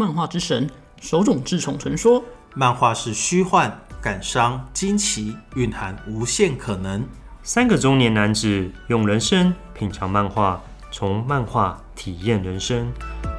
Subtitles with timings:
[0.00, 0.66] 漫画之神，
[0.98, 2.24] 手冢治虫曾说：
[2.54, 7.04] 漫画是虚幻、感伤、惊奇，蕴含无限可能。
[7.42, 10.58] 三个中年男子用人生品尝漫画，
[10.90, 12.90] 从漫画体验人生。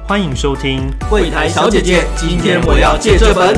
[0.06, 3.56] 欢迎收听柜台小姐姐，今天我要借这本。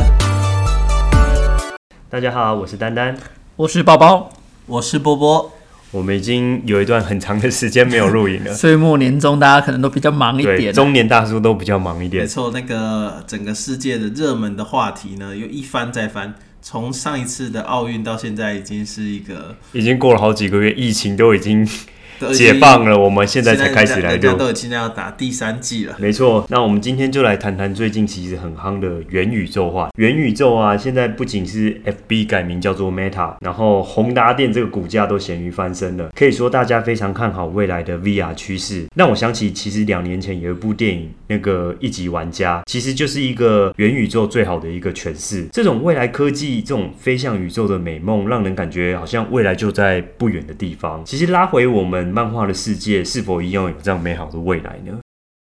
[2.08, 3.14] 大家好，我是丹丹，
[3.56, 4.30] 我是宝宝。
[4.64, 5.52] 我是波波，
[5.94, 8.50] 我们已经有一段很长的时间没有录影了。
[8.52, 10.72] 岁末年终，大家可能都比较忙一对，点。
[10.74, 12.26] 中年大叔都比较忙一点没点。
[12.26, 16.34] 错，那个整个世界的热门的话题呢，又一翻再翻。
[16.60, 21.84] 从上一次的奥运到现在，已经是一个已经过了好几个月，疫情都已经都已经
[22.32, 24.36] 解放了，我们现在才开始来录。
[24.36, 25.96] 都已经要打第三季了。
[25.98, 29.90] 没错，那我们今天就来谈谈最近其实很夯的元宇宙化。
[29.98, 38.86] 元宇宙啊，现在不仅是 FB 改名叫做 Meta，然后宏达电这个股价都咸鱼翻身了，可以说大家非常看好未来的 VR 趋势。
[38.96, 45.46] 让我想起，其实两年前有一部电影，那个一级玩家，其实就是一个元宇宙最好的一个诠释。
[45.52, 51.02] 这种未来科技，这种飞向宇宙的美梦，让人感觉好像未来就在不远的地方。
[51.04, 54.98] 其实拉回我们漫画的世界，是否一样有这样美好的未来呢？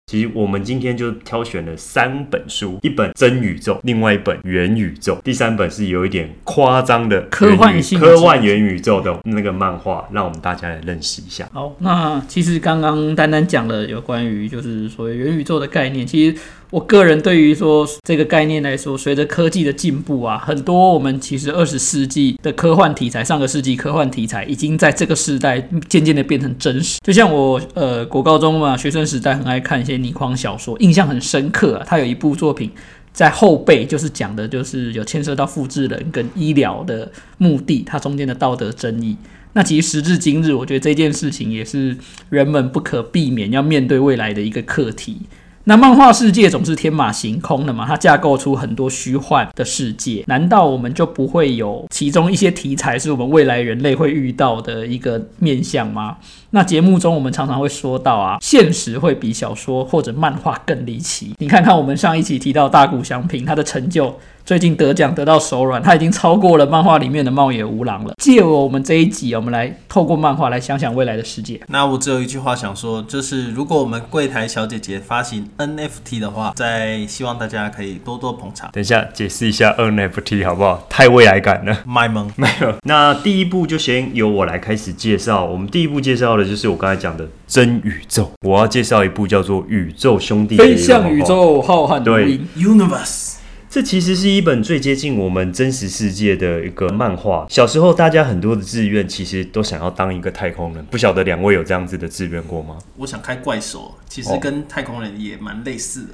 [0.07, 11.47] 其实我们今天就挑选了三本书，一本真宇宙，另外一本元宇宙，第三本是有一点夸张的科幻性科幻元宇宙的那个漫画，让我们大家来认识一下。
[11.53, 16.37] 好，那其实刚刚丹丹讲了有关于就是所谓元宇宙的概念，其实
[16.71, 26.97] 我个人对于说这个概念来说，随着科技的进步啊，很多我们其实二十世纪的科幻题材，上个世纪科幻题材已经在这个时代渐渐的变成真实。
[27.03, 31.83] 就像我呃国高中嘛，学生时代很爱看一些倪匡小说，印象很深刻啊。
[31.85, 32.71] 他有一部作品。
[33.13, 39.17] 在后背就是讲的，就是有牵涉到复制人跟医疗的目的，它中间的道德争议。
[39.51, 41.97] 那其实时至今日，我觉得这件事情也是
[42.29, 45.17] 人们不可避免要面对未来的一个课题。
[45.65, 56.17] 那漫画世界总是天马行空的嘛，它架构出很多虚幻的世界，难道我们就不会有其中一些题材是我们未来人类会遇到的一个面向吗？
[56.49, 61.33] 那节目中我们常常会说到啊，现实会比小说或者漫画更离奇。
[61.37, 68.13] 你看看我们上一期提到大谷祥平，他的成就最近得奖得到手软，他已经超过了漫画里面的茂野无郎了。
[68.17, 71.59] 借我们这一集，我们来透过漫画来想想未来的世界。
[71.67, 78.69] 那我只有一句话想说，就是如果我们柜台小姐姐发行 NFT 的话，再希望大家可以多多捧场。
[78.71, 80.85] 等一下解释一下 NFT 好不好？
[80.89, 81.77] 太未来感了。
[81.85, 85.45] 卖萌，没有， 那第一步就先由我来开始介绍。
[85.45, 88.31] 我们第一步介绍的就是我刚才讲的真宇宙。
[88.47, 91.09] 我要介绍一部叫做《宇宙兄弟》飞个漫画。
[91.09, 92.41] 向宇宙浩瀚无对垠。
[92.57, 93.35] Universe，
[93.71, 97.45] 这其实是一本最接近我们真实世界的一个漫画。
[97.49, 100.85] 小时候，大家很多的志愿其实都想要当一个太空人。
[100.87, 102.77] 不晓得两位有这样子的志愿过吗？
[102.97, 106.05] 我想开怪手，其实哦跟太空人也蛮类似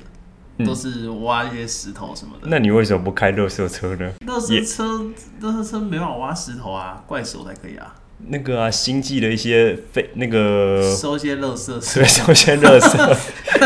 [0.58, 2.48] 的，都是挖一些石头什么的。
[2.48, 4.12] 那你为什么不开热色车呢？
[4.28, 5.02] 乐色车，
[5.40, 7.96] 乐色车没办法挖石头啊，怪手才可以啊，
[8.28, 11.82] 那个啊，星际的一些非那个，收一些乐色。
[11.82, 13.18] 所以首先热色，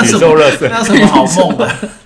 [0.02, 0.70] 宇宙热色。
[0.70, 1.70] 那有什么好梦的？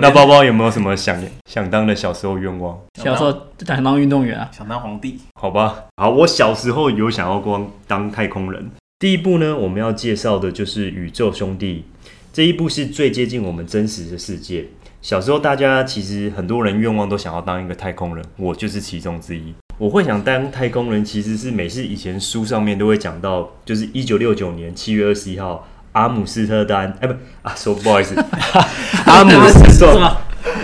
[0.00, 1.16] 那包包有没有什么想
[1.46, 2.78] 想当的小时候愿望？
[3.00, 8.70] 小时候就想当运动员啊，想当皇帝，好吧，好，我小时候有想要光当太空人。
[8.98, 11.84] 第一部呢，我们要介绍的就是《宇宙兄弟》
[12.32, 14.66] 这一部是最接近我们真实的世界。
[15.00, 19.54] 小时候大家其实很多人愿望都想要当一个太空人，我就是其中之一。
[19.76, 28.14] 我会想当太空人，其实是每次以前书上面都会讲到，就是一九六九年七月二十一号，阿姆斯特丹，哎、不啊，说不好意思，
[29.06, 30.16] 阿姆斯壮，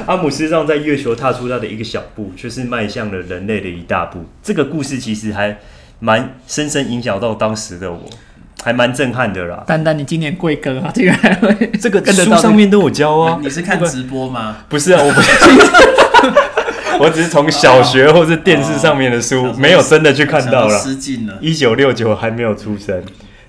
[0.07, 4.25] 阿姆斯壮在月球踏出他的一个小步，却是迈向了人类的一大步。
[4.43, 5.57] 这个故事其实还
[6.01, 8.01] 蛮深深影响到当时的我，
[8.65, 9.63] 还蛮震撼的啦。
[9.69, 10.91] 丹丹，你今年贵庚啊？
[10.93, 14.57] 竟然会这个跟得到书上面都有教啊，你是看直播吗？
[14.69, 15.31] 不是啊，我不是，
[16.99, 20.77] 我只是从小学或是电视上面的书，哦没有真的去看到了。
[20.77, 21.39] 失禁了。
[21.41, 23.01] 一九六九还没有出生。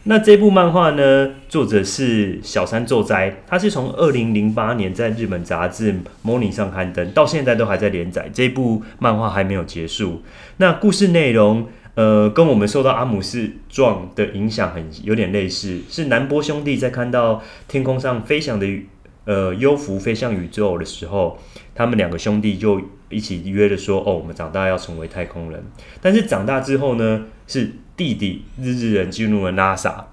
[0.05, 5.93] 那这部漫画呢，作者是小山宙哉，他是从二零零八年在日本杂志
[6.25, 8.27] 《Morning》上刊登，到现在都还在连载。
[8.33, 10.23] 这部漫画还没有结束。
[10.57, 18.65] 那故事内容，呃，跟我们受到阿姆斯壮的影响很有点类似，是南波兄弟在看到天空上飞翔的
[19.25, 21.37] 呃幽浮飞向宇宙的时候，
[21.75, 25.63] 他们两个兄弟就一起约了说，哦，我们长大要成为太空人。
[26.01, 30.05] 但是长大之后呢，是弟弟日日人进入了 NASA，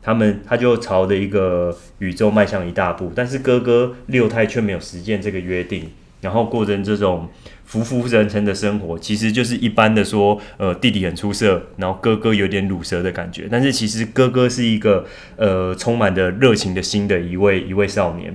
[0.00, 5.90] 他们他就朝着一个宇宙迈向一大步，但是哥哥六太却没有实践这个约定，
[6.22, 7.28] 然后过着这种
[7.66, 15.04] 浮浮沉沉的生活，其实就是一般的说，呃，弟弟很出色，然后哥哥有点乳蛇的感觉，但是其实哥哥是一个
[15.36, 18.34] 呃充满着热情的心的一位一位少年。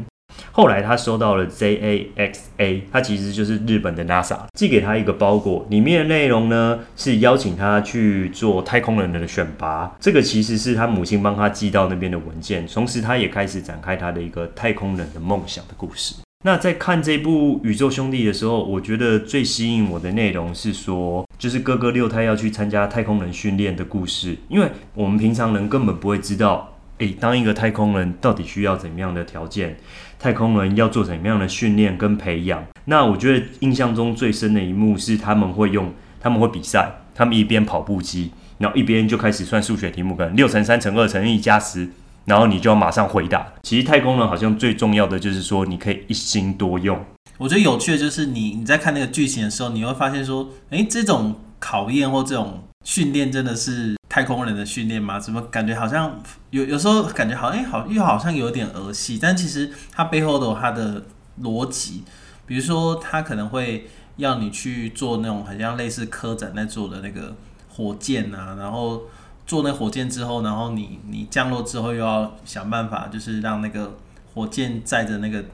[0.59, 9.95] 后来他收到了 JAXA，它其实就是日本的 NASA 寄给他一个包裹，里面的内容呢是邀请他去做太空人的选拔。
[10.01, 16.15] 这个其实是他母亲帮他寄到那边的文件，同时他也开始展开他的一个太空人的梦想的故事。
[16.44, 26.75] 那在看这部《宇宙兄弟》的时候，我觉得最吸引我的内容是说，就是哥哥六太要去参加太空人训练的故事，因为我们平常人根本不会知道。
[27.00, 29.78] 诶，当一个太空人到底需要怎么样的条件？
[30.19, 32.63] 太空人要做怎么样的训练跟培养？
[32.86, 41.88] 那我觉得印象中最深的一幕是他们会用，他们会比赛，他们一边跑步机，然后一边就开始算数学题目，可能六乘三乘二乘一加十，
[42.25, 43.48] 然后你就要马上回答。
[43.63, 47.00] 其实太空人好像最重要的就是说，你可以一心多用。
[47.38, 53.95] 我觉得有趣的就是你你在看那个剧情的时候，你会发现说，诶，这种考验或这种训练真的是。
[54.09, 55.19] 太空人的训练吗？
[55.19, 56.19] 怎么感觉好像
[56.50, 61.06] 有有时候感觉好像好又好像有点儿戏，但其实它背后的它的
[61.44, 62.03] 逻辑。
[62.47, 67.35] 比如说，他可能会要你去做那种很像类似科展在做的那个
[67.69, 69.03] 火箭啊，然后
[69.45, 73.95] 做那火箭之后，然后你你降落之后又要想办法，就是让那个
[74.33, 75.45] 火箭载着那个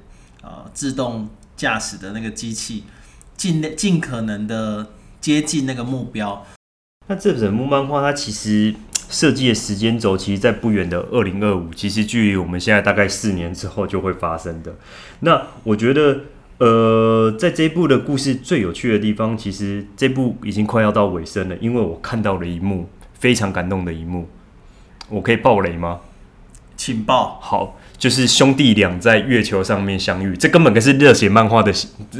[0.41, 2.85] 呃自动驾驶的那个机器
[3.35, 4.87] 尽尽可能的
[5.19, 6.45] 接近那个目标。
[7.07, 8.73] 那这整部漫画，它其实
[9.09, 14.73] 设计的时间轴，其实在不远的二零二五，其实距离我们现在大概四年之后就会发生的。
[15.19, 16.21] 那我觉得，
[16.57, 24.27] 呃，在这部的故事最有趣的地方，其实这部已经快要到尾声了，因为我看到了一幕非常感动的一幕，
[25.09, 25.99] 我可以爆雷吗？
[26.75, 27.39] 请爆。
[27.39, 31.71] 好，就是兄弟俩在月球上面相遇，这根本可是热血漫画的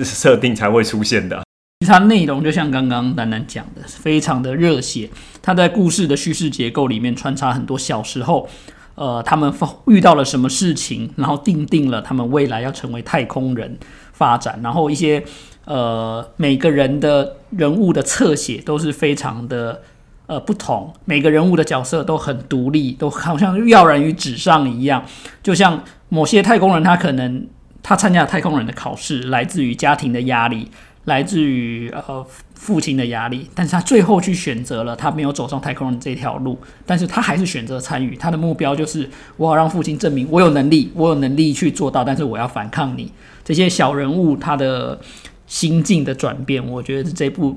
[0.04, 1.45] 设定才会出现的。
[1.86, 5.10] 它内容就像刚刚楠楠讲的，非常的热血。
[5.42, 8.50] 他在故事的叙事结构里面穿插很多小时候，
[8.96, 9.54] 呃，他们
[9.86, 13.78] 遇到了什么事情，然后定定了他们未来要成为太空人
[14.12, 15.24] 发展，然后一些
[15.66, 19.82] 呃每个人的人物的侧写都是非常的
[20.26, 25.06] 呃不同，每个人物的角色都很独立，都好像跃然于纸上一样。
[25.44, 27.48] 就像某些太空人，他可能
[27.84, 30.72] 他参加太空人的考试，来自于家庭的压力。
[31.06, 38.16] 来自于呃父亲的压力，但是他最后去选择了他没有走上太空人这条路，但是他还是选择参与。
[38.16, 43.12] 他的目标就是我要让父亲证明我有能力，我有能力去做到，但是我要反抗你。
[43.44, 45.00] 这些小人物他的
[45.46, 47.56] 心境的转变，我觉得是这部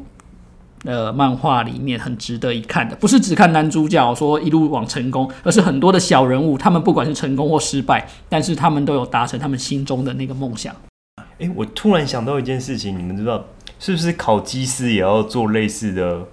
[0.85, 2.95] 呃漫画里面很值得一看的。
[2.97, 10.77] 不是只看男主角说一路往成功，而是很多的小人物，他们不管是成功或失败，但是他们都有达成他们心中的那个梦想。
[11.40, 13.44] 哎，我突然想到一件事情，你们知道
[13.79, 16.26] 是不是考机师也要做类似的、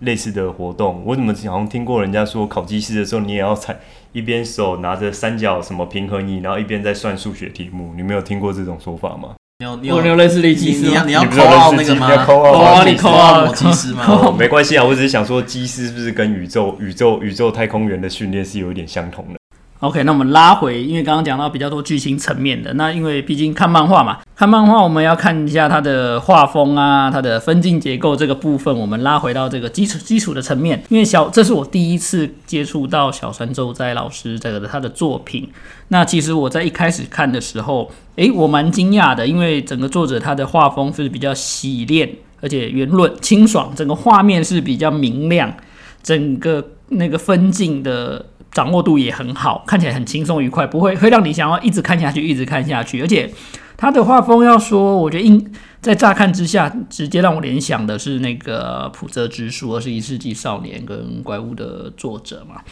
[0.00, 1.02] 类似的活动？
[1.04, 3.80] 我怎么好像听过人家说，考机师的时候你也要踩
[4.12, 7.92] 一边手拿着三角什么平衡仪，然后一边在算数学题目。
[7.96, 9.34] 你没有听过这种说法吗？
[9.58, 12.24] 你有你有类似的机师你要你要扣号那个吗？
[12.24, 14.32] 扣号你扣号机师吗？
[14.38, 19.38] 没关系啊，我只是想说，机师是不是跟宇宙、宇宙、宇宙太空员的训练是有一点相同的
[19.80, 30.82] ？OK，那我们拉回，因为刚刚讲到比较多剧情层面的，那因为毕竟看漫画嘛，看漫画我们要看一下它的画风啊，它的分镜结构这个部分，我们拉回到这个基础基础的层面。
[30.88, 35.48] 因为小，这是我第一次接触到小山周哉老师这个他的作品。
[35.88, 45.54] 那其实我在一开始看的时候，诶，我蛮惊讶的，因为整个作者他的画风是比较洗练，而且圆润清爽，整个画面是比较明亮，
[46.02, 48.26] 整个那个分镜的。
[48.52, 53.00] 掌握度也很好，看起来很轻松愉快，不会会让你想要一直看下去，一直看下去。
[53.00, 53.32] 而且
[53.76, 62.62] 他的画风要说，我觉得应在乍看之下，直接让我联想的是那个浦泽直树，二十一世纪少年跟怪物的作者嘛。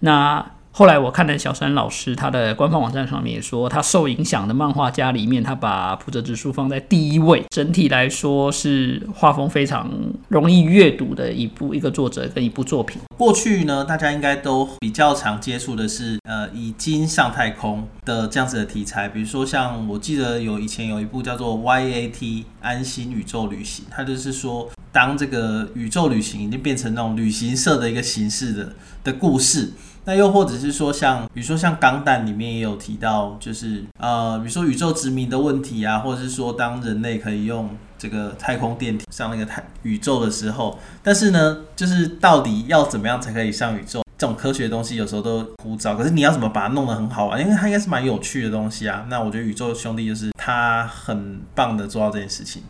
[0.00, 7.44] 那后来我看了小山老师他的官方网站上面也说，他受影响的漫画家里面，他把浦泽直树放在第一位。
[7.50, 9.90] 整体来说是画风非常
[10.28, 13.02] 容易阅读的一部一个作者跟一部作品。
[13.18, 28.72] 过去呢，大家应该都比较常接触的是，呃，已经上太空的这样子的题材，比如说像我记得有以前有一部叫做《YAT 安心宇宙旅行》，它就是说，当这个宇宙旅行已经变成那种旅行社的一个形式的
[29.04, 29.72] 的故事。
[30.04, 44.02] 那又或者是说，像比如说像《钢弹》里面也有提到，就是呃，比如说宇宙殖民的问题啊，或者是说当人类可以用这个太空电梯上那个太宇宙的时候，但是呢，就是到底要怎么样才可以上宇宙？
[44.18, 47.40] 这种科学的东西有时候都枯燥，可是你要怎么把它弄得很好玩？
[47.40, 49.04] 因为它应该是蛮有趣的东西啊。
[49.08, 52.62] 那我觉得宇宙兄弟就是他很棒的做到这件事情。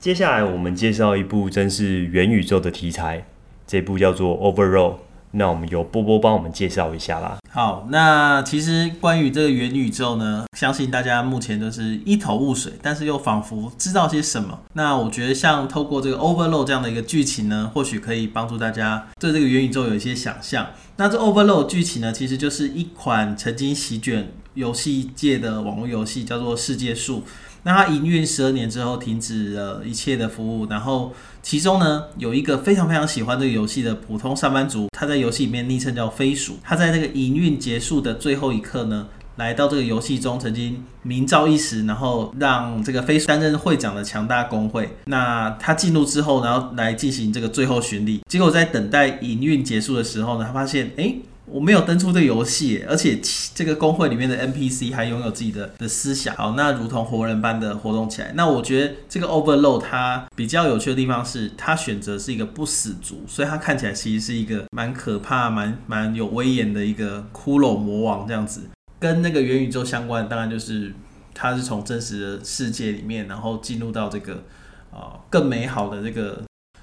[0.00, 3.24] 接下来我们介绍一部真是元宇宙的题材，
[3.66, 4.94] 这部叫做《Overall》。
[5.36, 7.36] 那我们由波波帮我们介绍一下啦。
[7.50, 14.58] 好，那其实关于这个元宇宙呢，相信大家目前都是一头雾水，但是又仿佛知道些什么。
[14.72, 20.66] 那我觉得像透过这个 Overload 这样的一个剧情呢，或许可以帮助大家对这个元宇宙有一些想象。
[20.96, 27.18] 那这 Overload 剧情呢，其实就是一款曾经席卷游戏界的网络游戏，叫做《世界树》。
[27.62, 31.12] 那它营运十二年之后停止了一切的服务，然后
[31.48, 44.96] 其中呢有一个非常非常喜欢这个游戏的普通上班族，他在游戏里面昵称叫飞鼠，他在那个营运结束的最后一刻呢，来到这个游戏中曾经名噪一时，然后让这个飞鼠担任会长的强大工会。
[45.04, 51.14] 那他进入之后，然后来进行这个最后巡礼，结果在等待营运结束的时候呢，他发现哎。
[51.48, 53.20] 我没有登出这个游戏，而且
[53.54, 58.32] 这个工会里面的 NPC 还拥有自己的的思想，好，那如同活人般的活动起来。
[58.34, 68.62] 那我觉得这个 Overload 它比较有趣的地方是，它选择是一个不死族，所以它看起来其实是一个蛮可怕、蛮蛮有威严的一个骷髅魔王这样子。
[68.98, 70.92] 跟那个元宇宙相关，当然就是
[71.32, 74.42] 它是从真实的世界里面，然后进入到这个
[74.90, 76.42] 啊更美好的这个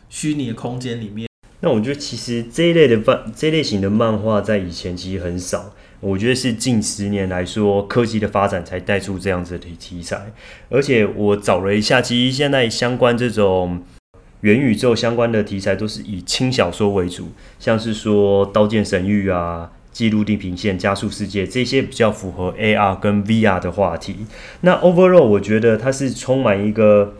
[0.09, 1.27] 虚拟的空间里面。
[1.65, 10.33] 那我觉得其实这一类的漫这类型的漫画在以前其实很少，我觉得是近十年来说科技的发展才带出这样子的题材。
[10.69, 13.81] 而且我找了一下，其实现在相关这种
[14.41, 17.29] 元宇宙相关的题材都是以轻小说为主，
[17.61, 24.17] 像是说《刀剑神域》啊、《记录地平线》、《加速世界》这些比较符合 AR 跟 VR 的话题。
[24.59, 27.13] 那 Overall 我觉得它是充满一个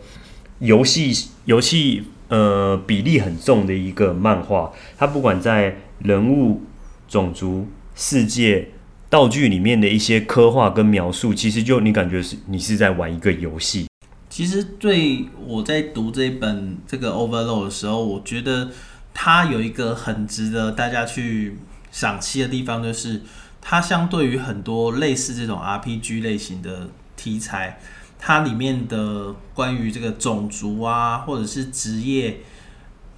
[0.58, 2.02] 游戏游戏。
[2.34, 6.62] 呃，比例很重的一个漫画，它不管在人物、
[7.06, 8.70] 种族、世界、
[9.08, 13.86] 道具里面的一些刻画跟描述，其实就你感觉是你是在玩一个游戏。
[14.28, 18.70] 其实对我在读这本这个 Overload 的时候，我觉得
[19.12, 21.56] 它有一个很值得大家去
[21.92, 23.22] 赏析的地方，就是
[23.60, 27.78] 它相对于很多类似这种 RPG 类型的题材。
[28.26, 32.40] 它里面的关于这个种族啊，或者是职业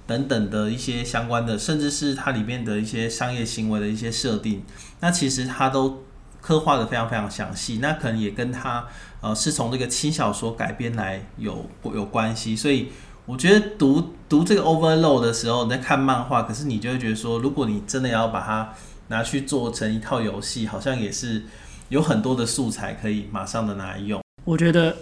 [0.05, 4.65] 等等的一些相关的，甚至是它里面的一些商业行为的一些设定，
[4.99, 6.03] 那其实它都
[6.41, 7.77] 刻画的非常非常详细。
[7.77, 8.85] 那可能也跟它
[9.21, 12.53] 呃是从这个轻小说改编来有有关系。
[12.53, 12.89] 所以
[13.25, 18.73] 我觉得读读这个 Overload 的时候，你在看漫画，可是你就会觉得说，如果你真的要把它
[19.07, 21.43] 拿去做成一套游戏，好像也是
[21.87, 24.21] 有很多的素材可以马上的拿来用。
[24.47, 24.95] 我觉得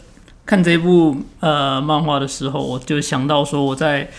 [0.43, 4.09] 看这部呃漫画的时候，我就想到说我在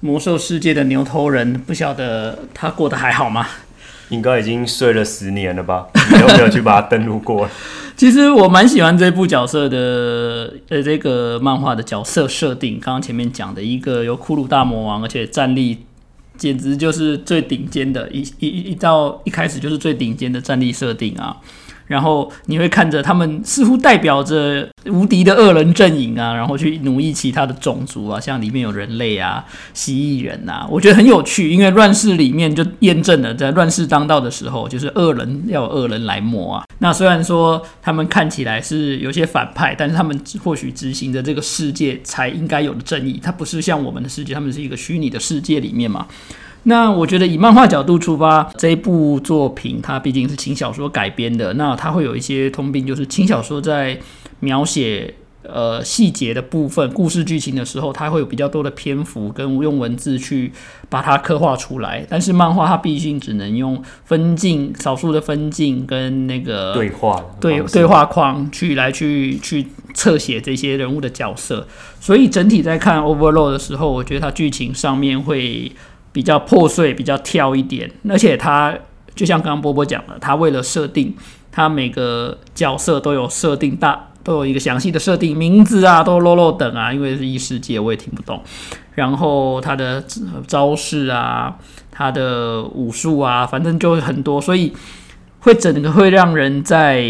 [0.00, 3.46] 魔兽世界的牛头人，不晓得他过得还好吗？
[4.08, 5.88] 应该已经睡了十年了吧？
[6.10, 7.46] 你有没有去把它登录过？
[7.98, 12.80] 其实我蛮喜欢这部角色的，呃，这个漫画的角色设定。
[12.80, 15.84] 刚刚前面讲的一个有骷髅大魔王，而且战力
[16.38, 21.36] 简直就是最顶尖的，一一一到一开始就是最顶尖的战力设定啊。
[21.92, 29.44] 然后你会看着他们似乎代表着无敌的恶人阵营啊，然后去奴役其他的种族啊，像里面有人类啊、
[29.74, 31.50] 蜥蜴人呐，我觉得很有趣。
[31.50, 36.64] 因为乱世里面就验证了，在乱世当道的时候，就是恶人要有恶人来磨啊。
[36.78, 46.06] 那虽然说他们看起来是有些反派，但是他们或许执行的这个世界才应该有的正义，它不是像我们的世界，他们是一个虚拟的世界里面嘛。
[46.64, 53.98] 那我觉得以漫画角度出发，这一部作品它毕竟是轻小说改编的，那它会有一些通病，就是轻小说在
[54.38, 60.52] 描写呃细节的部分、故事剧情的时候，它会有比较多的篇幅跟用文字去
[60.88, 62.06] 把它刻画出来。
[62.08, 71.66] 但是漫画它毕竟只能用分镜、少数的分镜跟那个对话对对话框去来去去侧写这些人物的角色，
[71.98, 75.72] 所以整体在看 Overload 的时候，我觉得它剧情上面会。
[76.12, 78.74] 比较破碎，比较跳一点，而且它
[79.14, 81.14] 就像刚刚波波讲的，它为了设定，
[81.50, 88.42] 它每个角色都有设定，大都有一个详细的设定，名字啊都漏漏等啊，因为是异世界，我也听不懂。
[88.94, 90.04] 然后它的
[90.46, 91.56] 招式啊，
[91.90, 94.72] 它的武术啊，反正就很多，所以
[95.40, 97.04] 会整个会让人在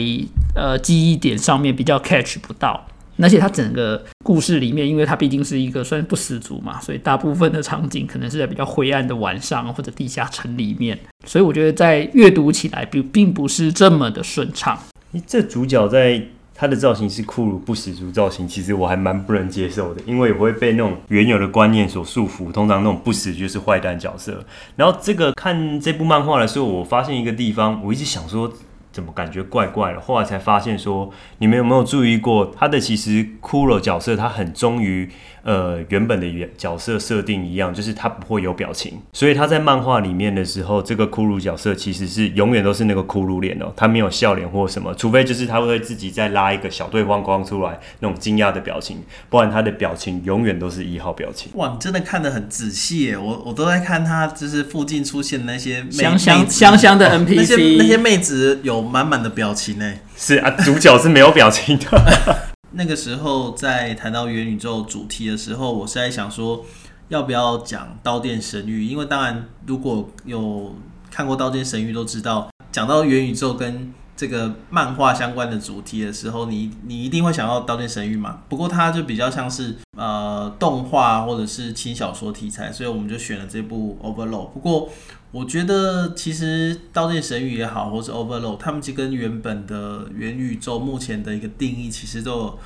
[0.55, 2.87] 呃记忆点上面比较 catch 不到。
[3.23, 14.79] 而且它整个故事里面，因为它毕竟是一个算不死族嘛，所以大部分的场景可能是在比较灰暗的晚上或者地下城里面，所以我觉得在阅读起来并并不是这么的顺畅。
[15.27, 16.21] 这主角在
[16.55, 22.51] 他的造型是骷髅不死族造型，其实我还蛮不能接受的，因为也会被那种原有的观念所束缚。
[22.51, 24.45] 通常那种不死就是坏蛋角色。
[24.77, 28.53] 然后这个看这部漫画的时候，我发现一个地方，我一直想说。
[28.93, 30.01] 怎么感觉怪怪的？
[30.01, 35.11] 后来才发现说，你们有没有注意过，他的其实骷髅角色他很忠于
[35.43, 51.51] 呃原本的原角色设定一样，就是他不会有表情，所以他在漫画里面的时候，这个骷髅角色其实是永远都是那个骷髅脸哦，他没有笑脸或什么，除非就是他会自己再拉一个小对方光出来那种惊讶的表情，不然他的表情永远都是一号表情。
[51.55, 53.19] 哇，你真的看得很仔细耶！
[53.19, 59.93] 我我都在看他，就是附近出现那些香香香香的那些 NPC 那些妹子有满满的表情呢。
[60.17, 62.52] 是啊，主角是没有表情的。
[62.75, 66.65] 那个时候在谈到元宇宙主题的时候，我是在想说，
[67.09, 68.85] 要不要讲《刀剑神域》？
[68.89, 70.75] 因为当然，如果有
[71.11, 78.41] 看过《刀剑神域》，都知道讲到元宇宙跟这个漫画相关的主题的时候，你你一定会想到《刀剑神域》嘛。
[78.49, 84.47] 不过它就比较像是呃动画或者是轻小说题材，所以我们就选了这部《Overload》。
[84.51, 84.89] 不过
[85.33, 92.59] 我觉得其实《刀剑神域》也好，或是《Overload》，他们其实跟原本的元宇宙目前的一个定义，其实都有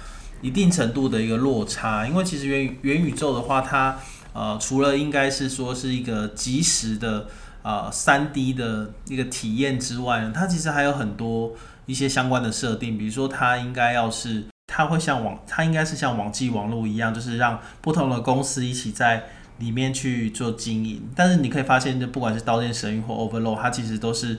[0.43, 2.05] 一定程度的一个落差。
[2.09, 3.97] 因为其实元元宇宙的话，它
[4.33, 7.29] 呃除了应该是说是一个即时的
[7.63, 11.53] 呃三 D 的一个体验之外呢，它其实还有很多
[11.87, 19.29] 一些相关的设定，比如说它应该要是它会像网，它应该是像网际网络一样，就是让不同的公司一起在
[19.59, 21.09] 里面去做经营。
[21.15, 24.39] 但是你可以发现，就不管是《刀剑神域》或《Overload》，它其实都是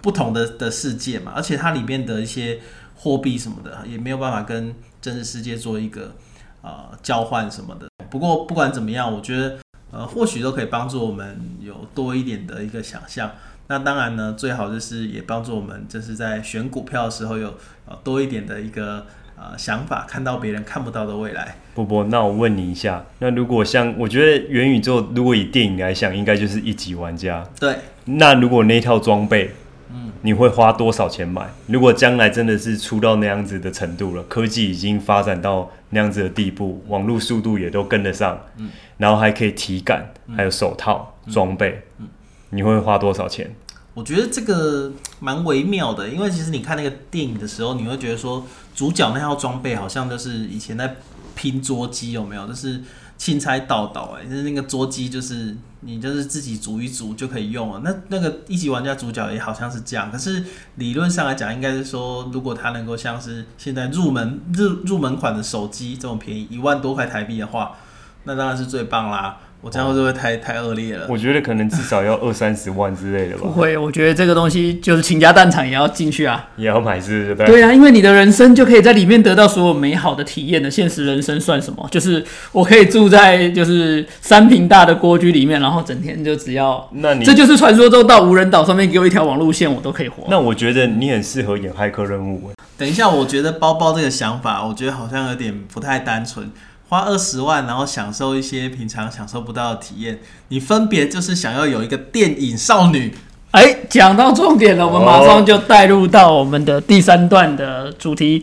[0.00, 2.60] 不同的的世界嘛，而且它里面的一些
[2.96, 6.14] 货币什么的也没有办法跟真实世界做一个
[6.62, 7.88] 呃交换什么的。
[8.10, 9.58] 不过不管怎么样，我觉得
[9.90, 13.30] 呃或许都可以帮助我们有多一点的一个想象。
[13.68, 17.54] 那当然呢，最好就是也帮助我们，就是在选股票的时候有
[17.86, 19.06] 呃多一点的一个
[19.40, 21.56] 呃想法，看到别人看不到的未来。
[21.74, 27.42] 波波，那我问你一下，那如果像我觉得元宇宙，如果以电影来想，应该就是一级玩家。
[27.58, 29.52] 对，那如果那套装备，
[29.90, 31.48] 嗯，你会花多少钱买？
[31.68, 38.68] 如果将来真的是出到那样子的程度了，科技已经发展到那样子的地步，网络速度也都跟得上，嗯，
[38.98, 42.06] 然后还可以体感，还有手套装备，嗯
[42.52, 43.48] 你会花多少钱？
[43.94, 48.44] 我觉得这个蛮微妙的，因为其实你看那个电影的时候，你会觉得说
[48.80, 50.96] 主角那套装备好像就是以前在
[51.34, 52.48] 拼桌机有没有？
[52.48, 52.80] 就是
[53.18, 57.82] 钦差倒倒哎，就是那个桌机就是你就是自己组一组就可以用了。
[57.84, 60.42] 那那个一级玩家主角也好像是这样，可是
[60.76, 67.76] 理论上来讲，应该是说如果它能够像是现在入门入入门款的手机这么便宜，一万多块台币的话，
[68.24, 69.40] 那当然是最棒啦。
[69.62, 71.06] 我这样会不会太太恶劣了？
[71.08, 76.48] 我觉得可能至少要二三十万之类的吧，不会，我觉得这个东西就是倾家荡产也要进去啊。
[76.56, 77.48] 也要买是不是？
[77.48, 80.70] 对啊，因为你的人生就可以在里面得到所有美好的体验的。
[80.70, 81.86] 现实人生算什么？
[81.90, 90.24] 就是我可以住在就是三平大的蜗居里面，然后整天就只要，那你这就是传说中到无人岛上面给我一条网路线，我都可以活。
[90.30, 92.54] 那我觉得你很适合演骇客任务欸。
[92.78, 96.50] 等一下，我觉得包包这个想法，我觉得好像有点不太单纯。
[96.90, 103.14] 花二十万，然后享受一些平常享受不到的体验，你分别就是想要有一个电影少女。
[103.52, 108.42] 哎，讲到重点了，我们马上就带入到我们的第三段的主题。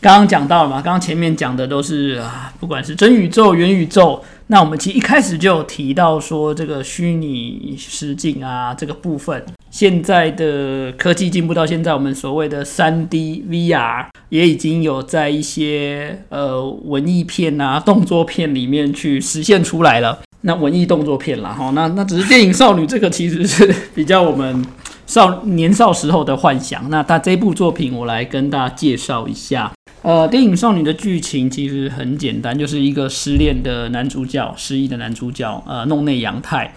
[0.00, 9.44] 刚刚讲到了嘛，刚刚前面讲的都是啊，不管是真宇宙、元宇宙，那我们其实一开始就有提到说这个虚拟实境啊这个部分，
[9.76, 20.20] 现在的科技进步到现在，我们所谓的三 D VR 也已经有在一些呃文艺片啊、动作片里面去实现出来了。
[20.40, 24.64] 那文艺动作片啦，哈，那那只是电影少女这个其实是比较我们
[25.06, 26.88] 少年少时候的幻想。
[26.88, 29.70] 那他这部作品，我来跟大家介绍一下。
[30.00, 36.72] 呃，电影少女的剧情其实很简单，就是一个失恋的男主角，失忆的男主角，呃，弄内阳太，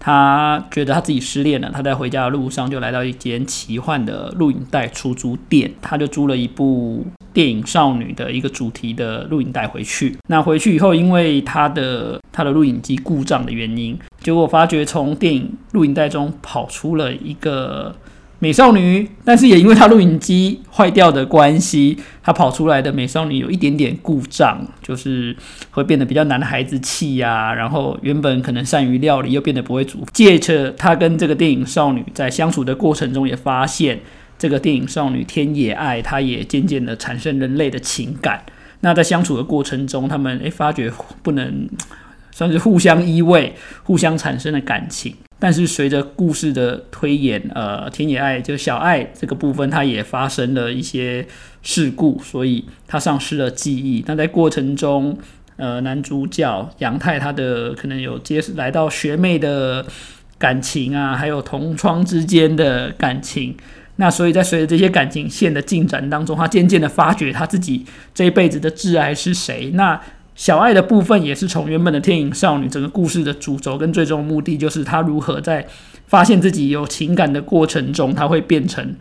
[0.00, 10.16] 他觉得他自己失恋了，他在回家的路上就来到一间奇幻的录影带出租店，他就租了一部电影少女的一个主题的录影带回去。
[10.28, 17.94] 那回去以后，因为他的他的录影机故障的原因，结果发觉从电影录影带中跑出了一个
[18.42, 25.36] 美少女，但是也因为她录影机坏掉的关系，她跑出来的美少女有一点点故障，就是
[25.70, 30.06] 会变得比较男孩子气呀、然后原本可能善于料理，又变得不会煮。
[30.14, 34.00] 借着她跟这个电影少女在相处的过程中，也发现
[34.38, 38.42] 这个电影少女天野爱，她也渐渐的产生人类的情感。
[38.80, 40.90] 那在相处的过程中，他们诶发觉
[41.22, 41.68] 不能
[42.30, 43.50] 算是互相依偎、
[43.82, 45.14] 互相产生的感情。
[45.40, 51.26] 但是随着故事的推演，呃，田野爱就小爱这个部分，它也发生了一些
[51.62, 54.04] 事故，所以他丧失了记忆。
[54.06, 55.18] 那在过程中，
[55.56, 59.86] 呃，男主角杨太他的可能有接来到学妹的
[60.38, 63.56] 感情啊，还有同窗之间的感情。
[63.96, 69.70] 那所以在随着这些感情线的进展当中，他渐渐的发觉他自己这一辈子的挚爱是谁。
[69.74, 70.00] 那
[70.40, 75.68] 小爱的部分也是从原本的天影少女，整个故事的主轴跟最终目的，就是她如何在
[76.06, 78.96] 发现自己有情感的过程中，她会变成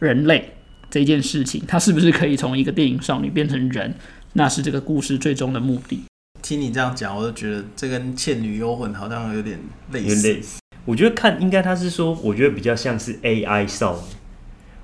[0.00, 0.52] 人类
[0.90, 3.94] 这件事情，她是不是可以从一个电影少女变成人，
[4.34, 6.02] 那是这个故事最终的目的。
[6.42, 9.58] 听你这样讲，我就觉得这跟《倩女幽魂》好像有点
[9.92, 10.28] 类似。
[10.28, 10.60] 类似。
[10.84, 14.02] 我觉得看应该他是说，我觉得比较像是 AI 少女。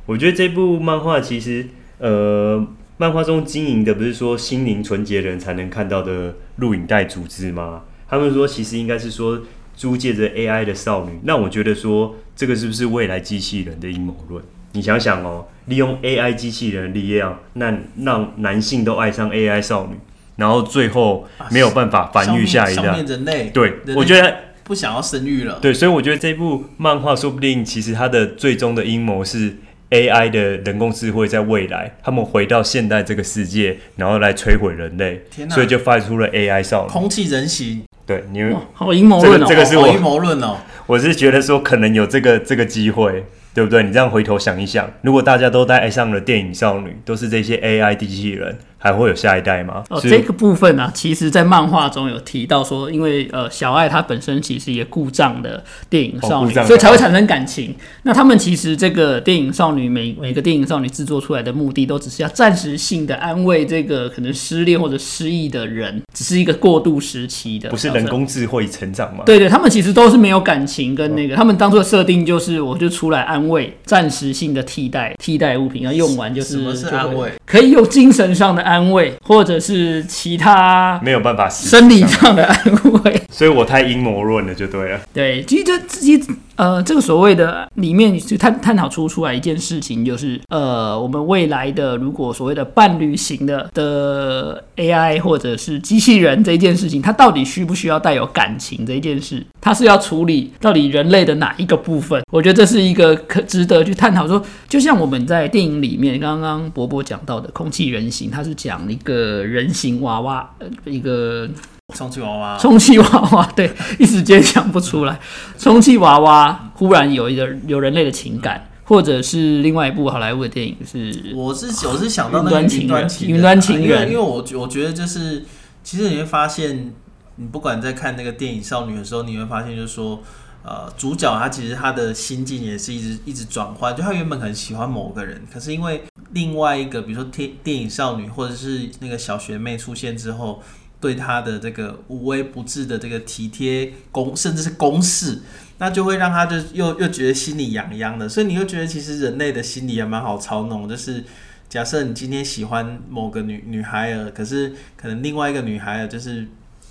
[0.07, 1.69] 我觉得这部漫画其实，
[1.99, 2.67] 呃，
[2.99, 7.83] 漫画中经营的不是说心灵纯洁人才能看到的录影带组织吗？
[8.09, 9.41] 他们说其实应该是说
[9.77, 11.21] 租借着 AI 的少女。
[11.23, 14.43] 那我觉得说这个是不是未来机器人的阴谋论？
[14.73, 19.97] 你想想哦，利用 AI 机器人的力量，那让男性都爱上 AI 少女，
[20.35, 23.01] 然后最后没有办法繁育下一代。
[23.03, 25.61] 人类，对我觉得不想要生育了。
[25.63, 29.57] 对，所以我觉得这部漫画说不定其实它的最终的阴谋是
[29.91, 36.91] AI 的人工智慧在未来，他们回到现代这个世界，然后来摧毁人类，天所以就发出了 AI 少女。
[36.91, 39.47] 空气人形，对，你们，好阴谋论哦！
[39.49, 40.59] 这个是我阴谋论哦。
[40.87, 43.25] 我是觉得说可能有这个这个机会，
[43.55, 43.83] 对不对？
[43.83, 49.85] 你这样回头想一想，如果大家都爱上了电影少女，都是这些 AI 机器人，还会有下一代吗？
[49.91, 57.75] 哦，这个部分呢、其实，在漫画中有提到说，因为呃，小爱她本身其实也故障的电影少女，所以才会产生感情。
[58.03, 68.09] 那他们其实这个电影少女每每个电影少女制作出来的目的，都只是要暂时性的安慰这个可能失恋或者失忆的人，只是一个过渡时期的，不是人。
[68.09, 69.23] 工智慧成长吗？
[69.27, 77.31] 对对，他们其实都是没有感情跟那个，他们当初的设定就是，我就出来安慰，暂时性的替代替代物品，要用完就是什么是安慰？
[77.45, 82.65] 可以用精神上的安慰，或者是其他没有办法生理上的安
[83.03, 83.23] 慰。
[83.31, 85.01] 所以我太阴谋论了，就对了。
[85.13, 86.29] 对，其实这其实
[86.59, 99.41] 呃，这个所谓的里面就探探讨出出来一件事情，就是呃，我们未来的如果所谓的伴侣型的的 AI 或者是机器人这一件事情，它到底需不需要带有感情这一件事？
[99.61, 102.21] 它是要处理到底人类的哪一个部分？
[102.33, 104.45] 我觉得这是一个可值得去探讨说。
[104.69, 111.49] 就像我们在电影里面刚刚伯伯讲到的空气人形，它是讲一个人形娃娃，呃，一个
[111.95, 115.19] 充气娃娃，充气娃娃，对，一时间想不出来。
[115.57, 125.47] 充气娃娃忽然有一个有人类的情感，或者是另外一部好莱坞的电影是我是我是想到那个云端情人云端情人因为我我觉得就是，
[125.83, 126.93] 其实你会发现，
[127.37, 130.21] 你不管在看那个电影少女的时候，你会发现就是说，
[130.63, 140.63] 呃，主角他其实他的心境也是一直一直转换，就他原本很喜欢某个人，可是因为另外一个，比如说电电影少女或者是那个小学妹出现之后。
[141.01, 145.41] 对他的这个无微不至的这个体贴公，甚至是公式，
[145.79, 151.25] 那就会让他就又又觉得心里痒痒的，所以你又觉得其实人类的心理也蛮好操弄，就是
[151.69, 156.49] 假设你今天喜欢某个女女孩儿，可是可能另外一个女孩儿就是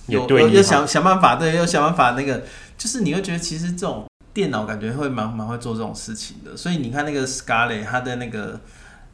[0.08, 2.46] 有又又想想办法，对，又想办法那个，
[2.78, 8.62] 就是你会觉得其实这种电脑感觉会蛮蛮会做这种事情的，所以你看那个 Scarlet 他的那个。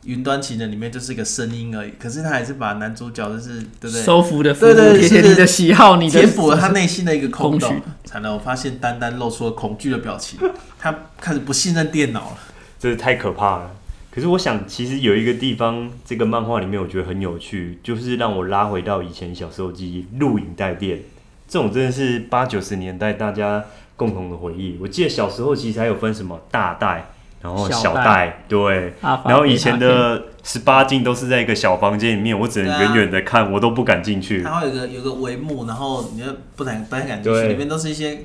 [0.05, 4.03] 云端情人里面就是一个声音而已，可是他还是把男主角就是对不对？
[4.03, 7.83] 收服的服对对服帖帖是你的喜好，你的填补了他内心的一个空洞空虚。
[8.05, 10.39] 惨了，我发现丹丹露出了恐惧的表情，
[10.79, 12.37] 他开始不信任电脑了。
[12.79, 13.71] 这是太可怕了。
[14.11, 20.99] 可是我想，其实有一个地方，这个漫画里面我觉得很有趣，就是让我拉回到以前小时候记忆，录影带店，
[21.47, 23.63] 这种真的是八九十年代大家
[23.95, 24.77] 共同的回忆。
[24.79, 27.12] 我记得小时候其实还有分什么大袋，
[27.43, 34.41] 然后小袋小，对，然后以前的十八禁都是在一个小房间里面，我只能远远的看，我都不敢进去。
[34.41, 36.25] 然后有个有个帷幕，然后你就
[36.55, 38.19] 不敢不太敢进去，对里面都是一些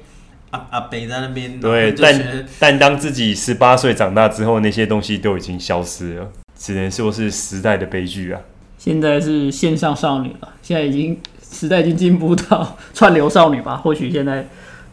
[0.51, 8.41] 阿阿北在那边，对，但但当自己十八岁长大之后，那些东西都已经消失了，只能说是时代的悲剧啊。
[8.79, 13.77] 现在是线上少女了，现在已经时代已经进步到串流少女吧？
[13.77, 14.47] 或许现在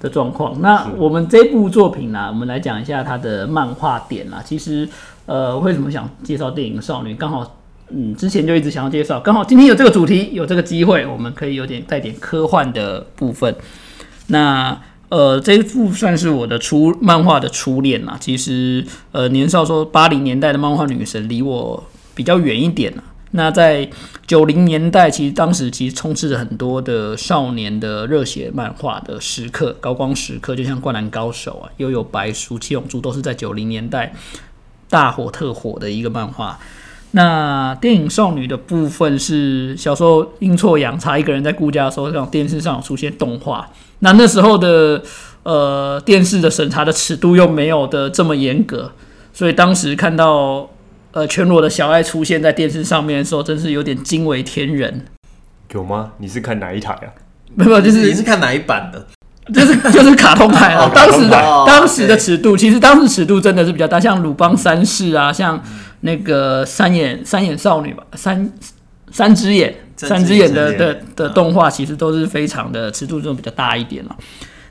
[0.06, 0.62] 的状况。
[0.62, 4.40] 那我们这部作品呢、我们来讲一下它的漫画点啦。
[4.46, 4.88] 其实，
[5.26, 7.16] 呃，为什么想介绍电影少女？
[7.16, 7.58] 刚好，
[7.90, 13.56] 嗯，之前就一直想要介绍，刚好今天有这个主题，有这个机会，我们可以有点带点科幻的部分。
[14.28, 18.16] 那呃，这一部算是我的初漫画的初恋啦。
[18.20, 23.04] 其实，呃，年少说八零年代的漫画女神离我比较远一点啦。
[23.36, 23.88] 那在
[24.26, 34.14] 九零年代，其实当时其实充斥着很多的少年的热血漫画的时刻，高光时刻，就像《灌篮高手》啊、《悠悠白书》、《七龙珠》都是在九零年代
[34.90, 36.58] 大火特火的一个漫画。
[37.12, 43.70] 那电影少女的部分是小时候阴错阳差，一个人在顾家的时候，那种电视上有出现动画。
[44.00, 45.02] 那那时候的
[45.44, 48.92] 呃电视的审查的尺度又没有的这么严格，
[49.34, 50.70] 所以当时看到
[51.16, 55.06] 呃全裸的小爱出现在电视上面的时候，真是有点惊为天人。
[55.72, 56.12] 有吗？
[56.20, 57.08] 你是看哪一台啊？
[57.56, 59.08] 没有，就是你是看哪一版的？
[59.54, 65.62] 就是 就是卡通台啊哦，当时的当时的尺度，其实当时尺度真的是比较大，像鲁邦三世啊，像
[66.02, 68.52] 那个三眼三眼少女吧，三
[69.12, 74.16] 三只眼三只眼的的的动画，其实都是非常的尺度这种比较大一点了。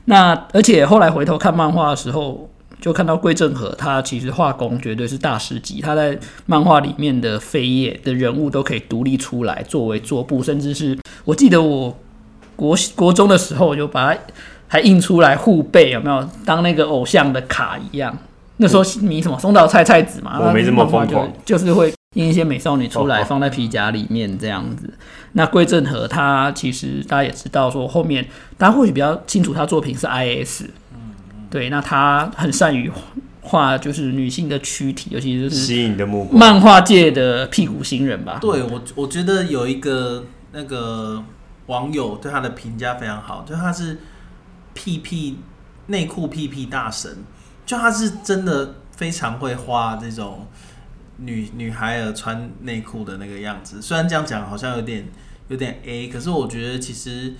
[0.05, 2.49] 那而且后来回头看漫画的时候，
[2.85, 11.97] 就看到桂正和他其实画工绝对是大师级，他在漫画里面的扉页的人物都可以独立出来作为桌布，甚至是我记得我
[12.55, 14.21] 国国中的时候我就把它
[14.67, 18.15] 还印出来护背，有没有当那个偶像的卡一样？
[18.57, 24.93] 那时候迷什么松岛菜菜子嘛，我没这么疯狂就就是会印一些美少女出来放在皮夹里面这样子。
[25.31, 28.23] 那桂正和他其实大家也知道，说后面
[28.59, 30.65] 大家或许比较清楚他作品是 IS，
[31.55, 32.91] 对，那他很善于
[33.39, 36.37] 画就是女性的躯体，尤其就是吸引你的目光。
[36.37, 38.39] 漫画界的屁股新人吧。
[38.41, 41.23] 对我，我觉得有一个那个
[41.67, 43.99] 网友对他的评价非常好，就他是
[44.73, 45.39] 屁屁
[45.85, 47.19] 内裤屁屁大神，
[47.65, 50.47] 就他是真的非常会画这种
[51.19, 53.81] 女女孩儿穿内裤的那个样子。
[53.81, 55.07] 虽然这样讲好像有点
[55.47, 57.33] 有点 A，可是我觉得其实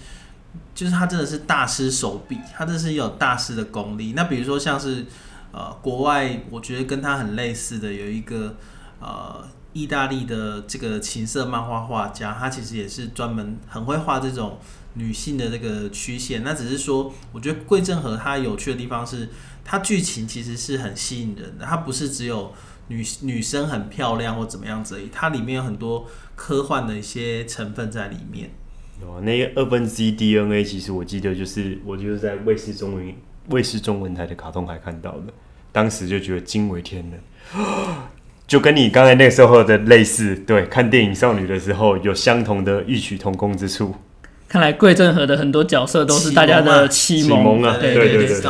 [0.73, 4.13] 就是他真的是大师手笔，他这是有大师的功力。
[4.15, 5.05] 那比如说像是
[5.51, 8.55] 呃国外，我觉得跟他很类似的有一个
[8.99, 14.57] 呃意大利的这个情色漫画画家，他其实也是专门很会画这种
[14.93, 16.43] 女性的这个曲线。
[16.43, 19.29] 那只是说，我觉得桂正和他有趣的地方是，
[19.63, 22.53] 他剧情其实是很吸引人的，它不是只有
[22.87, 28.51] 女女生很漂亮或怎么样子而已，它里面有很多科幻的一些成分在里面。
[29.01, 33.13] 哦，那个二分之一 DNA，其实我记得就是我就是在卫视中文
[33.49, 35.33] 卫视中文台的卡通台看到的，
[35.71, 37.19] 当时就觉得惊为天人，
[38.47, 40.35] 就跟你刚才那个时候的类似。
[40.35, 43.93] 对，看电影少女的时候有相同的异曲同工之处。
[44.47, 48.41] 看来桂正和的很多角色都是大家的启启蒙啊对对对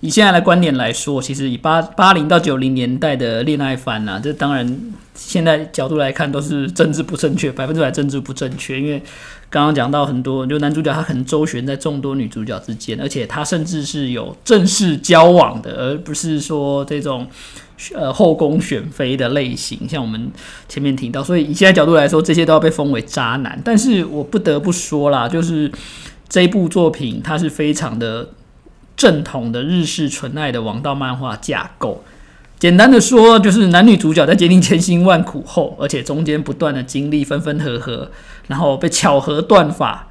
[0.00, 4.80] 以现在的观点来说，其实以八八零到九零年代的恋爱番啊，这当然
[5.14, 8.80] 现在角度来看都是政治不正确，百分之百政治不正确。
[8.80, 9.02] 因为
[9.50, 17.26] 刚刚讲到很多，就男主角他很周旋在众多女主角之间，而且他甚至是有正式交往的，而不是说这种
[17.92, 19.88] 呃后宫选妃的类型。
[19.88, 20.30] 像我们
[20.68, 23.60] 前面提到，所以以现在角度来说，这些都要被封为渣男。
[23.64, 25.72] 但是我不得不说啦，就是
[26.28, 28.28] 这一部作品它是非常的。
[28.98, 32.04] 正统的日式纯爱的王道漫画架构。
[32.58, 38.10] 简单的说，就是男女主角在经历千辛万苦后，而且中间不断的经历分分合合，
[38.48, 40.08] 然后被巧合断发，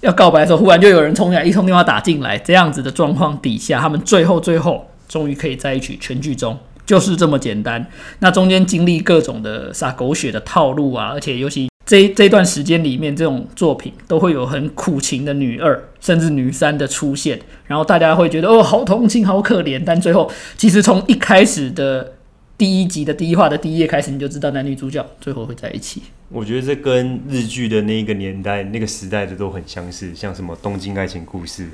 [0.00, 7.86] 要告白的时候，忽然就有人冲进来，一通电话打进来，这样子的状况底下，他们最后最后终于可以在一起，全剧终就是这么简单。
[8.18, 19.82] 那中间经历各种的撒狗血的套路啊，而且尤其这这段时间里面，这种作品都会有很苦情的女二甚至女三的出现，然后大家会觉得哦，好同情，好可怜。
[19.84, 22.14] 但最后，其实从一开始的
[22.56, 26.02] 第一集的第一话的第一页开始，你就知道男女主角最后会在一起。
[26.30, 31.64] 我觉得这跟日剧的那个年代、那个时代的都很相似，像什么《东京爱情故事》，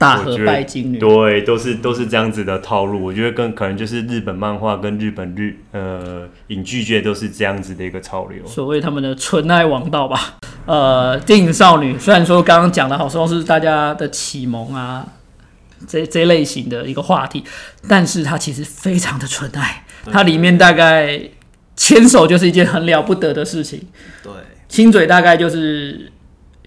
[0.00, 3.04] 大和拜金女，对，都是都是这样子的套路。
[3.04, 8.46] 我觉得跟可能就是日本漫画跟日本日呃影剧界都是这样子的一个潮流。
[8.46, 10.38] 所谓他们的纯爱王道吧。
[10.64, 15.06] 呃，电影少女虽然说刚刚讲的好像是大家的启蒙啊，
[15.86, 17.44] 这这类型的一个话题，
[17.86, 21.20] 但是它其实非常的纯爱，它里面大概
[21.76, 23.82] 牵手就是一件很了不得的事情，
[24.22, 24.32] 对
[24.66, 26.10] 亲嘴大概就是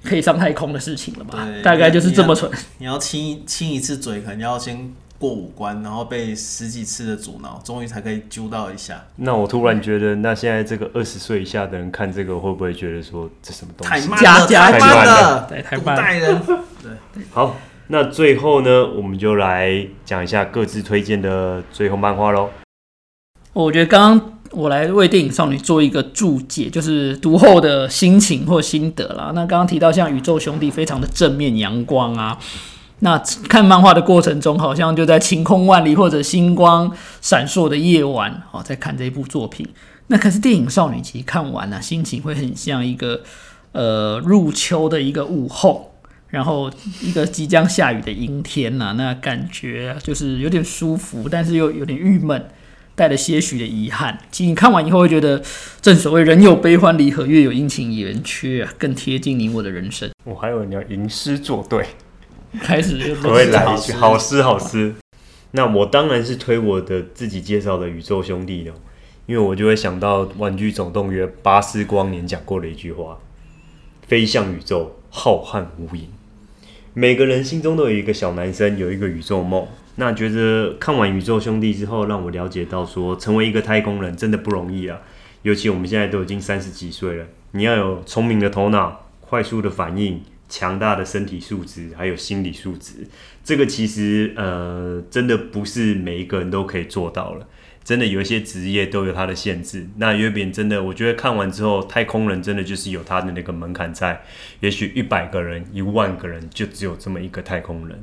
[0.04, 1.48] 可以上太空的事情了吧？
[1.64, 2.52] 大概就是这么蠢。
[2.78, 9.06] 你要亲一亲一次嘴，可能要先过五关，然后被十几次的阻挠，终于才可以揪到一下。
[9.16, 13.94] 那我突然觉得，那现在这个二十岁以下的人看这个，会不会觉得说这什么东西？
[13.94, 16.42] 太慢了，太加慢了，对太慢了代人。
[17.32, 17.56] 好，
[17.88, 22.50] 那最后呢，我们就来讲一下各自推荐的最后漫画喽。
[23.54, 29.32] 我觉得刚刚我来为电影少女做一个注解，就是读后的心情或心得啦。
[29.34, 32.38] 那刚刚提到像宇宙兄弟非常的正面阳光啊，
[33.00, 33.18] 那
[33.50, 39.68] 看漫画的过程中，好像就在晴空万里或者星光闪烁的夜晚哦，在看这一部作品。
[40.08, 43.22] 那可是电影少女其实看完啊，心情会很像一个
[43.72, 45.90] 呃入秋的一个午后。
[46.34, 46.68] 然后
[47.00, 52.44] 一个即将下雨的阴天呐、那感觉就是有点舒服，但是又有点郁闷，
[52.96, 54.20] 带了些许的遗憾。
[54.32, 55.42] 其实你看完以后会觉得，
[55.82, 60.10] 正所谓人有悲欢离合，月有阴晴圆缺啊，更贴近你我的人生。
[60.24, 61.86] 我还以为你要吟诗作对，
[62.62, 64.96] 开始就我会来一句好诗好诗。
[65.52, 68.74] 那我当然是推我的自己介绍的宇宙兄弟了，
[69.28, 73.20] 因为我就会想到《玩具总动员》巴斯光年讲过的一句话
[74.08, 76.06] ：“飞向宇宙，浩瀚无垠。”
[76.96, 79.68] 每个人心中都有一个小男生，有一个宇宙梦。
[79.96, 85.00] 那觉得看完《宇宙兄弟》之后，让我了解到说，成为一个太空人真的不容易啊！
[85.44, 93.08] 尤其我们现在都已经三十几岁了，你要有聪明的头脑、快速的反应、强大的身体素质，还有心理素质。
[93.44, 97.48] 这个其实呃，真的不是每一个人都可以做到了。
[97.84, 99.86] 真的有一些职业都有它的限制。
[99.98, 104.24] 那月饼真的，我觉得看完之后，太空人真的就是有他的那个门槛在。
[104.62, 108.02] 也许一百个人、一万个人，就只有这么一个太空人。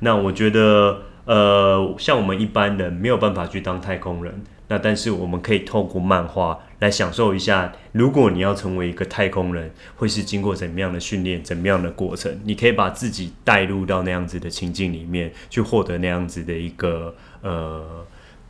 [0.00, 4.42] 那我觉得，呃，像我们一般人没有办法去当太空人。
[4.68, 12.38] 那但是我们可以透过漫画来享受一下，如果你要成为一个太空人，会是经过怎么样的训练、怎么样的过程？
[12.44, 17.84] 你可以把自己带入到那样子的情境里面，去获得那样子的一个呃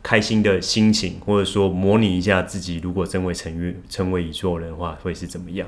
[0.03, 5.67] 开心的心情，或者说模拟一下自己如果真为成为成为宇宙人的话，会是怎么样？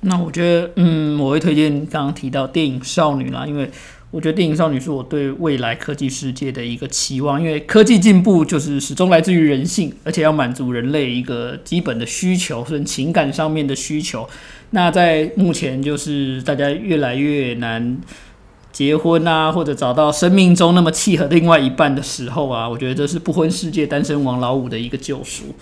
[0.00, 3.70] 那我觉得，嗯，我会推荐刚刚提到电影《少女》啦，因为。
[4.12, 14.28] 我觉得电影少女是我对未来科技世界的一个期望，因为科技进步就是始终来自于人性，而且要满足人类一个基本的需求，是情感上面的需求。
[14.70, 18.00] 那在目前就是大家越来越难
[18.72, 25.54] 结婚啊，或者找到生命中那么契合另外一半的时候啊，我觉得这是不婚世界单身王老五的一个救赎。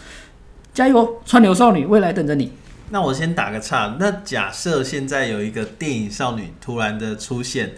[0.73, 2.53] 加油，川流少女，未来等着你。
[2.89, 7.73] 那我先打个岔，那假设现在有一个电影少女突然的出现。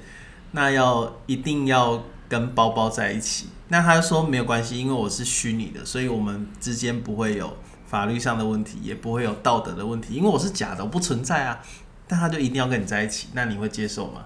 [0.53, 3.49] 那要一定要跟包包在一起？
[3.69, 11.61] 那他说没有关系，因为我是虚拟的，所以我们之间不会有法律上的问题，也不会有道德的问题，因为我是假的，我不存在啊。
[12.09, 14.25] 但他就一定要跟你在一起，那你会接受吗？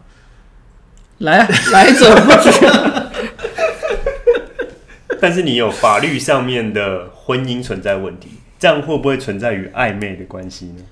[1.19, 2.51] 来，来者不拒。
[5.21, 10.83] 但是你有法律上面的婚姻存在问题，这样会不会存在于暧昧的关系呢？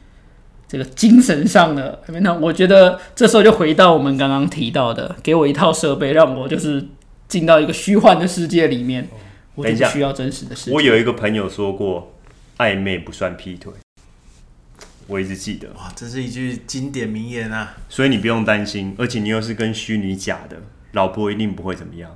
[0.73, 6.83] 这个精神上的，那我觉得这时候就回到我们刚刚提到的，给我一套设备，让我就是
[7.29, 9.07] 进到一个虚幻的世界里面。
[9.55, 10.73] 我就需要真实的世界。
[10.73, 12.15] 我有一个朋友说过，
[12.57, 13.71] 暧昧不算劈腿，
[15.09, 15.69] 我一直记得。
[15.77, 17.75] 哇，这是一句经典名言啊！
[17.91, 20.57] 所以你不用担心，而且你又是跟虚拟假的，
[20.93, 22.11] 老婆一定不会怎么样。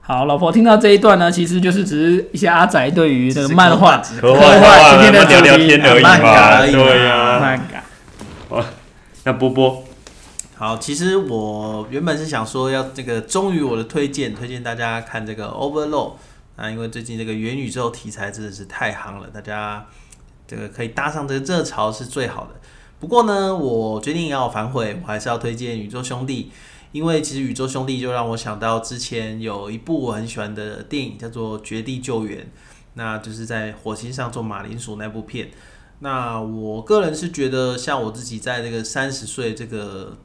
[0.00, 7.73] 好，老婆听到这一段呢，其实就是只是一些阿宅对于这个漫画、科幻今天的聊聊天而已嘛，对呀，漫画。
[9.26, 9.82] 那波波，
[10.54, 16.12] 好，其实我原本是想说要这个忠于我的推荐，推荐大家看这个 Overload
[16.56, 19.86] 啊，因为最近这个元宇宙题材真的是太夯了，大家
[20.46, 22.60] 这个可以搭上这个热潮是最好的。
[23.00, 26.52] 不过呢，我决定要反悔，我还是要推荐宇宙兄弟，
[26.92, 32.42] 因为其实宇宙兄弟就让我想到之前有一部我很喜欢的电影叫做《绝地救援》，
[32.92, 35.48] 那就是在火星上做马铃薯那部片。
[36.00, 40.16] 那我个人是觉得，像我自己在这个三十岁这个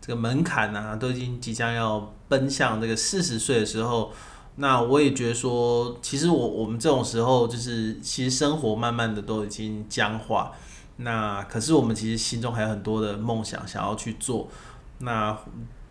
[0.00, 4.12] 这个门槛啊，都已经即将要奔向这个四十岁的时候，
[4.56, 10.52] 那我也觉得说，其实我我们这种时候，就是其实生活慢慢的都已经僵化。
[10.96, 14.48] 那可是我们其实心中还有很多的梦想想要去做。
[14.98, 15.38] 那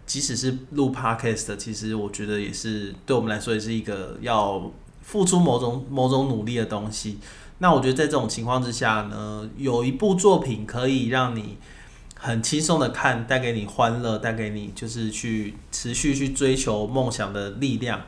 [0.06, 7.20] 即使是录 podcast，其实我觉得也是对我们来说也是一个要付出某种某种努力的东西。
[7.62, 11.58] 那我觉得在这种情况之下呢，有一部作品可以让你
[12.18, 18.02] 很轻松的看，带给你欢乐，带给你就是去持续去追求梦想的力量，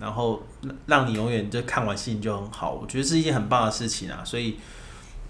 [0.00, 0.42] 然后
[0.86, 2.72] 让你永远就看完心情就很好。
[2.72, 4.56] 我觉得是一件很棒的事情啊，所以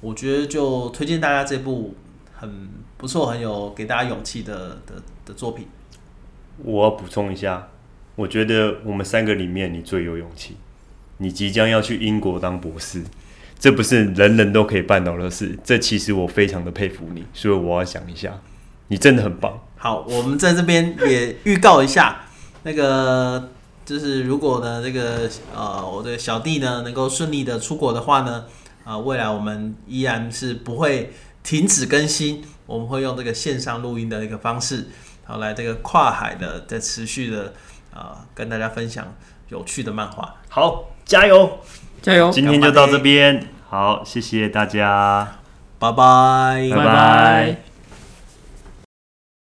[0.01, 1.95] 我觉得就推荐大家这部
[2.35, 5.69] 很不错、很有给大家勇气的的的作品。
[6.65, 7.69] 我要补充一下，
[8.17, 10.57] 我觉得我们三个里面你最有勇气，
[11.19, 13.05] 你即将要去英国当博士。
[13.61, 18.41] 这不是人人都可以办到的事，这其实我非常的佩服你，所以我要想一下，
[18.89, 19.61] 你真的很棒。
[19.77, 22.23] 好，我们在这边也预告一下，
[22.65, 23.51] 那个
[23.85, 28.47] 就是如果呢，这个呃，我的小弟呢能够顺利的出国的话呢，
[28.85, 34.89] 啊，未来我们依然是不会停止更新，我们会用这个线上录音的一个方式，
[35.25, 37.53] 好来这个跨海的在持续的
[37.93, 39.15] 啊跟大家分享
[39.51, 40.37] 有趣的漫画。
[40.49, 41.59] 好，加油！
[42.03, 42.31] 加油！
[42.31, 45.37] 今天就到这边，好，谢谢大家，
[45.79, 47.70] 拜拜，拜拜。